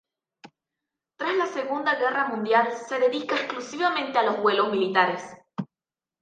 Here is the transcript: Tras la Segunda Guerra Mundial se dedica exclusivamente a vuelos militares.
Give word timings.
Tras 1.15 1.35
la 1.35 1.45
Segunda 1.45 1.93
Guerra 1.93 2.27
Mundial 2.29 2.69
se 2.87 2.97
dedica 2.97 3.35
exclusivamente 3.35 4.17
a 4.17 4.31
vuelos 4.31 4.71
militares. 4.71 5.21